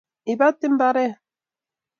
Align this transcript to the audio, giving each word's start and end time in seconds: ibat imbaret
ibat 0.31 0.57
imbaret 0.67 1.13